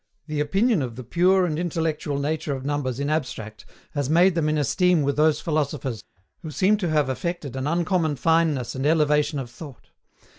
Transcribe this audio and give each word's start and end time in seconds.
The 0.25 0.39
opinion 0.39 0.81
of 0.81 0.95
the 0.95 1.03
pure 1.03 1.45
and 1.45 1.59
intellectual 1.59 2.17
nature 2.17 2.55
of 2.55 2.65
numbers 2.65 2.99
in 2.99 3.07
abstract 3.07 3.67
has 3.91 4.09
made 4.09 4.33
them 4.33 4.49
in 4.49 4.57
esteem 4.57 5.03
with 5.03 5.15
those 5.15 5.39
philosophers 5.39 6.03
who 6.41 6.49
seem 6.49 6.77
to 6.77 6.89
have 6.89 7.07
affected 7.07 7.55
an 7.55 7.67
uncommon 7.67 8.15
fineness 8.15 8.73
and 8.73 8.87
elevation 8.87 9.37
of 9.37 9.51
thought. 9.51 9.91